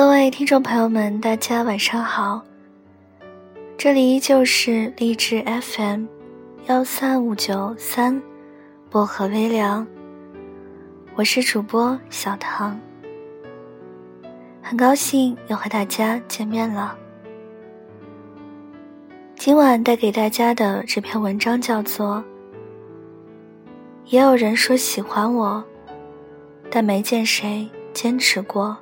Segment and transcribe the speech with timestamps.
[0.00, 2.42] 各位听众朋友们，大家晚上好。
[3.76, 6.06] 这里依旧是励志 FM，
[6.68, 8.22] 幺三五九三，
[8.88, 9.86] 薄荷微凉。
[11.16, 12.80] 我是主播小唐，
[14.62, 16.96] 很高兴又和大家见面了。
[19.36, 22.16] 今晚带给大家的这篇文章叫做
[24.06, 25.62] 《也有人说喜欢我，
[26.70, 28.74] 但没见谁坚持过》。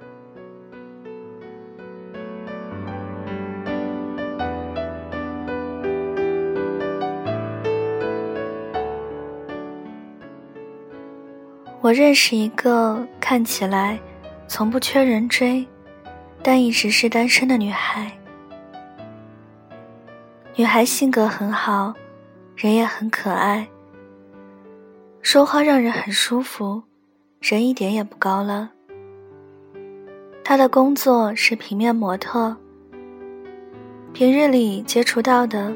[11.88, 13.98] 我认识一个看起来
[14.46, 15.66] 从不缺人追，
[16.42, 18.12] 但一直是单身的女孩。
[20.54, 21.94] 女孩性格很好，
[22.54, 23.66] 人也很可爱，
[25.22, 26.82] 说话让人很舒服，
[27.40, 28.68] 人一点也不高冷。
[30.44, 32.54] 她的工作是平面模特，
[34.12, 35.74] 平日里接触到的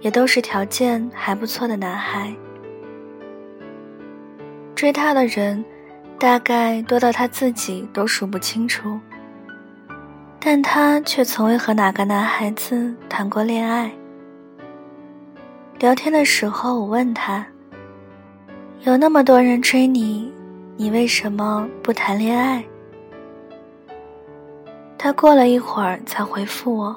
[0.00, 2.34] 也都是条件还不错的男孩。
[4.82, 5.64] 追他的人，
[6.18, 8.98] 大概多到他自己都数不清楚。
[10.40, 13.92] 但他却从未和哪个男孩子谈过恋爱。
[15.78, 17.46] 聊天的时候，我问他
[18.82, 20.34] ：“有那么多人追你，
[20.76, 22.64] 你为什么不谈恋爱？”
[24.98, 26.96] 他过了一会儿才回复我：“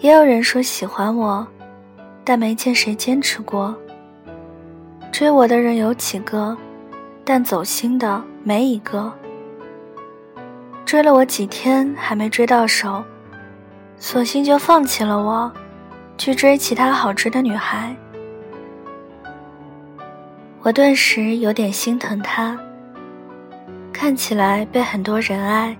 [0.00, 1.46] 也有人说喜欢我，
[2.24, 3.76] 但没见谁坚持过。”
[5.12, 6.56] 追我的人有几个，
[7.22, 9.12] 但走心的没一个。
[10.86, 13.04] 追了我几天还没追到手，
[13.98, 15.52] 索性就放弃了我，
[16.16, 17.94] 去追其他好追的女孩。
[20.62, 22.58] 我顿时有点心疼他，
[23.92, 25.76] 看起来被很多人爱，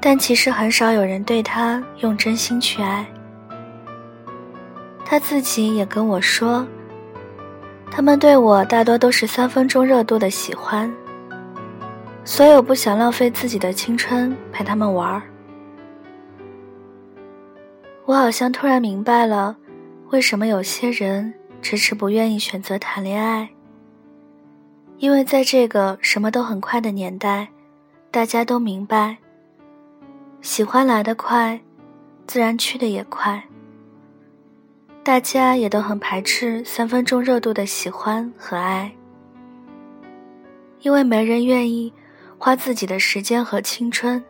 [0.00, 3.06] 但其实很少有人对他用真心去爱。
[5.04, 6.66] 他自己也跟我说。
[7.96, 10.94] 他们对我大多都是三分钟热度的喜欢，
[12.26, 15.22] 所以我不想浪费自己的青春陪他们玩儿。
[18.04, 19.56] 我好像突然明白了，
[20.10, 23.48] 为什么有些人迟迟不愿意选择谈恋爱。
[24.98, 27.48] 因为在这个什么都很快的年代，
[28.10, 29.16] 大家都明白，
[30.42, 31.58] 喜欢来得快，
[32.26, 33.42] 自然去的也快。
[35.06, 38.92] 大家也都很排斥三分钟热度的喜欢和爱，
[40.80, 41.94] 因为没人愿意
[42.36, 44.24] 花自己的时间和青春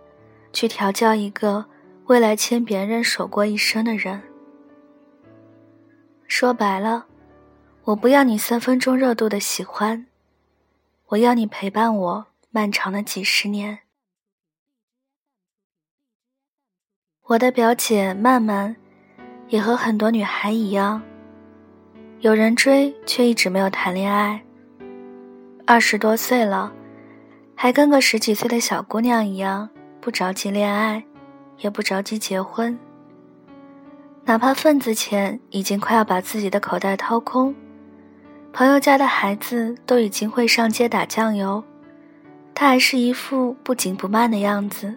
[0.53, 1.65] 去调教一个
[2.09, 4.23] 未来牵别人手过一生的人。
[6.29, 7.07] 说白了，
[7.85, 10.07] 我不要你三分钟热度的喜欢，
[11.07, 13.79] 我要你陪伴我漫长的几十年。
[17.23, 18.77] 我的表姐曼曼。
[19.49, 21.01] 也和很多女孩一样，
[22.21, 24.43] 有人追却一直没有谈恋爱。
[25.65, 26.73] 二十多岁了，
[27.55, 29.69] 还跟个十几岁的小姑娘一样，
[30.01, 31.05] 不着急恋爱，
[31.59, 32.79] 也不着急结婚。
[34.25, 37.55] 哪怕份子钱已经快要把自己的口袋掏空，
[38.53, 41.63] 朋友家的孩子都已经会上街打酱油，
[42.53, 44.97] 他还是一副不紧不慢的样子，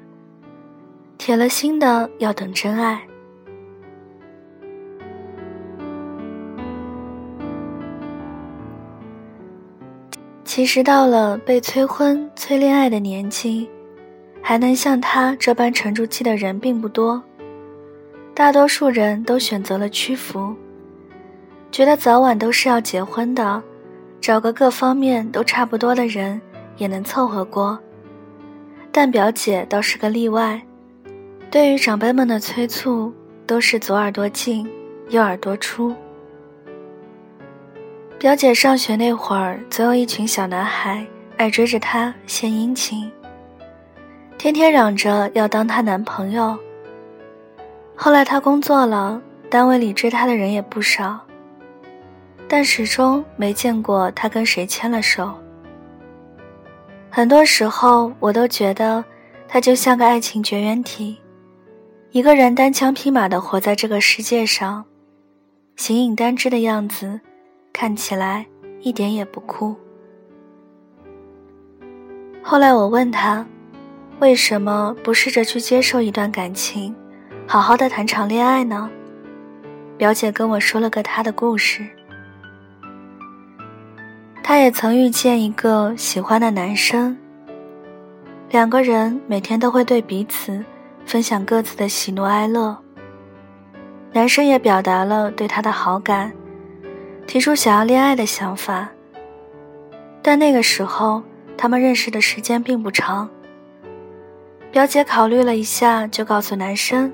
[1.20, 3.09] 铁了心的要等真爱。
[10.60, 13.70] 其实到了被催婚、催恋爱的年纪，
[14.42, 17.24] 还能像他这般沉住气的人并不多。
[18.34, 20.54] 大多数人都选择了屈服，
[21.72, 23.64] 觉得早晚都是要结婚的，
[24.20, 26.42] 找个各方面都差不多的人
[26.76, 27.80] 也能凑合过。
[28.92, 30.62] 但表姐倒是个例外，
[31.50, 33.14] 对于长辈们的催促，
[33.48, 34.70] 都是左耳朵进，
[35.08, 35.96] 右耳朵出。
[38.20, 41.08] 表姐上学那会儿，总有一群小男孩
[41.38, 43.10] 爱追着她献殷勤，
[44.38, 46.60] 天天嚷着要当她男朋友。
[47.96, 51.18] 后来她工作了，单位里追她的人也不少，
[52.46, 55.34] 但始终没见过她跟谁牵了手。
[57.10, 59.02] 很多时候，我都觉得
[59.48, 61.18] 她就像个爱情绝缘体，
[62.12, 64.84] 一个人单枪匹马的活在这个世界上，
[65.78, 67.22] 形影单只的样子。
[67.72, 68.46] 看起来
[68.82, 69.76] 一点也不酷。
[72.42, 73.46] 后来我问他，
[74.20, 76.96] 为什么不试着去接受一段感情，
[77.48, 78.90] 好好的谈场恋爱呢？
[79.98, 81.86] 表姐跟我说了个她的故事。
[84.42, 87.16] 她也曾遇见一个喜欢的男生，
[88.50, 90.64] 两个人每天都会对彼此
[91.06, 92.76] 分享各自的喜怒哀乐。
[94.12, 96.32] 男生也表达了对她的好感，
[97.30, 98.90] 提出想要恋爱的想法。
[100.20, 101.22] 但那个时候，
[101.56, 103.30] 他们认识的时间并不长。
[104.72, 107.14] 表姐考虑了一下，就告诉男生：“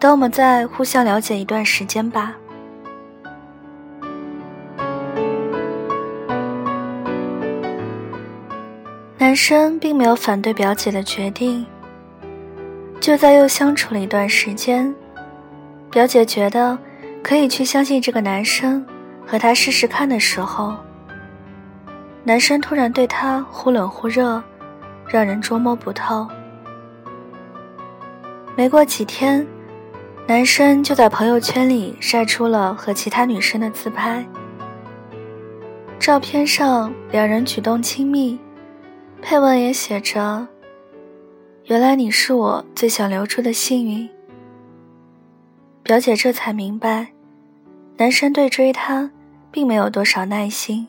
[0.00, 2.34] 等我们再互相了解一段时间吧。”
[9.18, 11.64] 男生并没有反对表姐的决定。
[13.00, 14.92] 就在又相处了一段时间，
[15.92, 16.76] 表姐觉得
[17.22, 18.84] 可以去相信这个男生，
[19.26, 20.76] 和他试试看的时候，
[22.22, 24.42] 男生突然对他忽冷忽热，
[25.08, 26.26] 让人捉摸不透。
[28.56, 29.46] 没过几天，
[30.26, 34.24] 男生就在朋友圈里晒出了和其他女生的自拍，
[35.98, 38.38] 照片上两人举动亲密。
[39.20, 40.46] 配文也写着
[41.66, 44.08] ：“原来你是我最想留住的幸运。”
[45.82, 47.08] 表姐这才明白，
[47.96, 49.10] 男生对追她
[49.56, 50.86] 并没有多少耐心，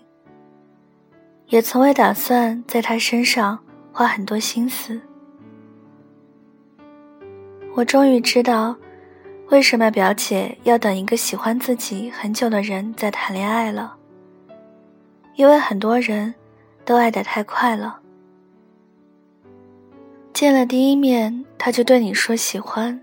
[1.45, 3.57] 也从未打算在他身上
[3.93, 4.99] 花很多心思。
[7.75, 8.75] 我终于知道，
[9.47, 13.95] 为什么表姐要等一个喜欢自己很久的人再谈恋爱了。
[15.35, 16.35] 因为很多人
[16.83, 18.01] 都爱得太快了。
[20.33, 23.01] 见了第一面，他就对你说喜欢。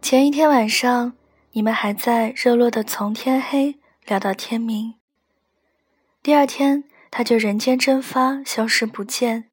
[0.00, 1.12] 前一天晚上，
[1.50, 4.94] 你们还在热络的从天黑聊到天明。
[6.22, 9.46] 第二天，他就人间蒸发，消失不见。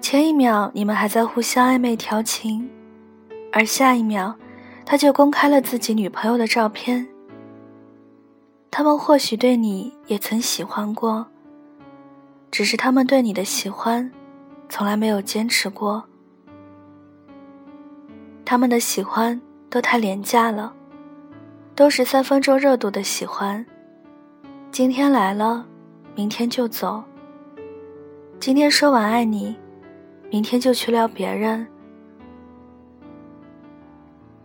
[0.00, 2.70] 前一秒，你们还在互相暧昧调情，
[3.52, 4.36] 而下一秒，
[4.86, 7.08] 他就公开了自己女朋友的照片。
[8.70, 11.26] 他们或许对你也曾喜欢过，
[12.52, 14.10] 只是他们对你的喜欢。
[14.68, 16.04] 从来没有坚持过，
[18.44, 19.38] 他们的喜欢
[19.68, 20.72] 都太廉价了，
[21.74, 23.64] 都是三分钟热度的喜欢。
[24.70, 25.66] 今天来了，
[26.14, 27.02] 明天就走。
[28.38, 29.56] 今天说完爱你，
[30.30, 31.66] 明天就去撩别人。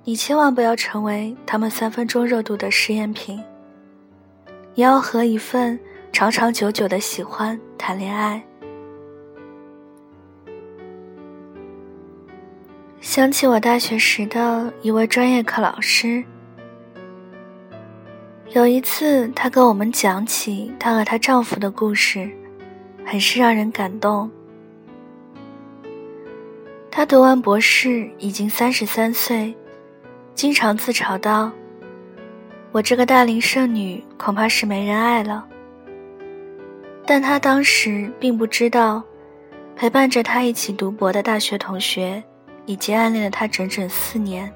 [0.03, 3.43] 你千万不要成为他们三分钟热度的试验品。
[4.73, 5.77] 你要和一份
[6.13, 8.41] 长长久久的喜欢谈恋爱。
[13.01, 16.23] 想起我大学时的一位专业课老师，
[18.53, 22.29] 有一次她跟我们讲起她和她丈夫的故事，
[23.05, 24.29] 很是让人感动。
[26.89, 29.55] 她读完博士已经三十三岁，
[30.33, 31.51] 经常自嘲道
[32.71, 35.45] ：“我这个大龄剩女恐怕是没人爱了。”
[37.05, 39.03] 但她当时并不知道，
[39.75, 42.23] 陪伴着她一起读博的大学同学。
[42.65, 44.51] 已经暗恋了她整整四年。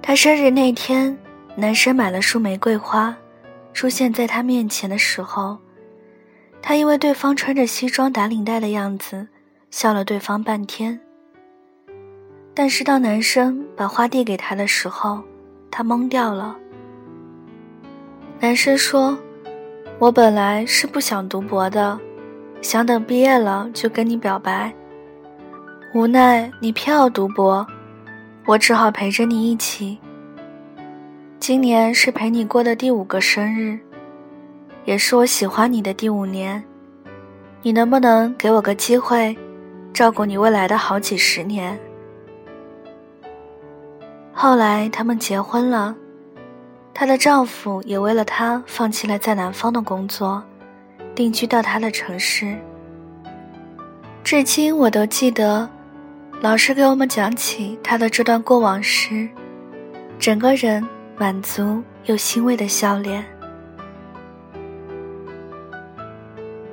[0.00, 1.18] 她生日那天，
[1.60, 3.16] 男生买了束玫瑰花，
[3.74, 5.58] 出现在他面前的时候，
[6.62, 9.26] 他因为对方穿着西装打领带的样子，
[9.68, 11.00] 笑了对方半天。
[12.54, 15.20] 但是当男生把花递给他的时候，
[15.68, 16.56] 他懵掉了。
[18.38, 19.18] 男生说
[19.98, 21.98] ：“我本来是不想读博的，
[22.62, 24.72] 想等毕业了就跟你表白。”
[25.92, 27.66] 无奈你偏要读博，
[28.46, 29.98] 我只好陪着你一起。
[31.40, 33.78] 今年是陪你过的第五个生日，
[34.84, 36.62] 也是我喜欢你的第五年。
[37.62, 39.36] 你能不能给我个机会，
[39.94, 41.78] 照顾你未来的好几十年？
[44.32, 45.96] 后来他们结婚了，
[46.92, 50.42] 她的丈夫也为了她放弃了在南方的工作，
[51.14, 52.56] 定居到她的城市。
[54.24, 55.68] 至今我都记得。
[56.40, 59.28] 老师给我们讲起他的这段过往时，
[60.20, 60.86] 整个人
[61.18, 63.24] 满足又欣慰的笑脸。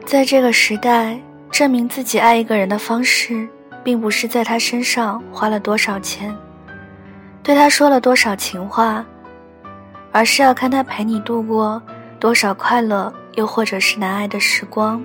[0.06, 3.48] 在这个时代，证明自己爱一个人的方式，
[3.84, 6.34] 并不是在他身上花了多少钱，
[7.42, 9.04] 对他说了多少情话，
[10.12, 11.82] 而是要看他陪你度过
[12.20, 15.04] 多少快乐，又或者是难挨的时光。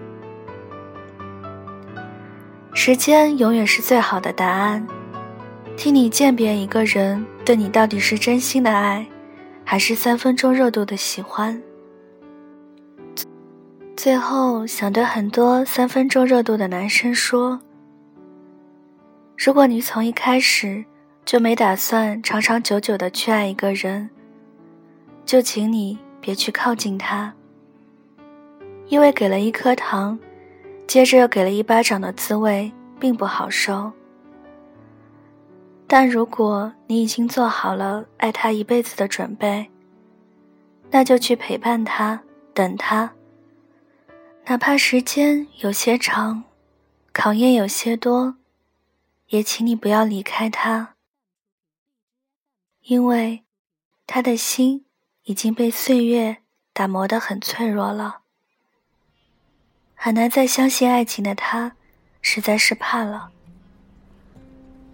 [2.73, 4.87] 时间永远是最好的答案，
[5.78, 9.04] 替你鉴别一个人对你到底是真心的爱，
[9.70, 11.62] 还是三分钟热度的喜欢。
[13.96, 17.60] 最后，想对很多三分钟热度的男生说：
[19.38, 20.84] 如果你从一开始
[21.24, 24.10] 就没打算长长久久的去爱一个人，
[25.24, 27.32] 就请你别去靠近他，
[28.88, 30.18] 因为给了一颗糖。
[30.88, 33.92] 接着又给了一巴掌的滋味并不好受。
[35.92, 39.68] 但如果你已经做好了爱他一辈子的准备，
[40.88, 42.23] 那就去陪伴他，
[42.54, 43.12] 等他。
[44.44, 46.44] 哪怕时间有些长，
[47.12, 48.37] 考验有些多，
[49.30, 50.94] 也请你不要离开他，
[52.82, 53.42] 因为
[54.06, 54.87] 他的心
[55.25, 56.37] 已经被岁月
[56.73, 58.20] 打磨得很脆弱了，
[59.97, 61.75] 很难再相信爱情的他，
[62.23, 63.32] 实在是怕了。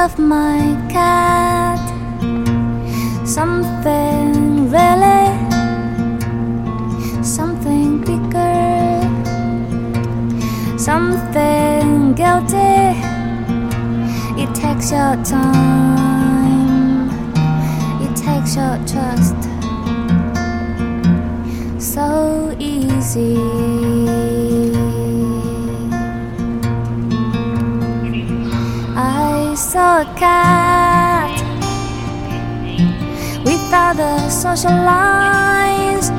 [0.00, 1.78] love my cat.
[3.26, 5.26] Something really,
[7.22, 9.02] something bigger,
[10.78, 12.80] something guilty.
[14.42, 17.10] It takes your time,
[18.04, 19.40] it takes your trust.
[21.78, 23.59] So easy.
[29.70, 31.30] Saw a cat
[33.44, 36.10] without the social lines,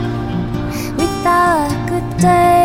[0.95, 2.60] without a good day,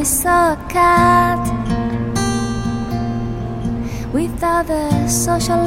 [0.00, 1.40] only saw a cat
[4.14, 5.60] without a social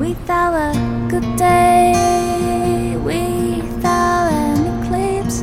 [0.00, 0.72] without a
[1.08, 5.42] good day, without an eclipse.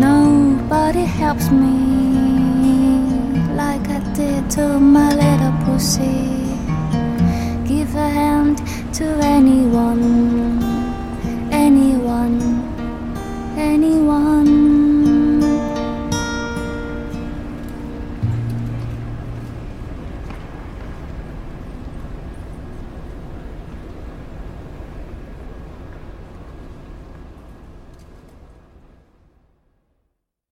[0.00, 1.76] Nobody helps me
[3.54, 6.30] like I did to my little pussy.
[7.68, 8.56] Give a hand
[8.94, 9.63] to any